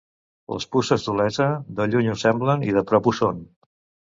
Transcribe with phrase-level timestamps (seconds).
[0.53, 1.47] Les puces d'Olesa,
[1.81, 3.45] de lluny ho semblen i de prop ho són.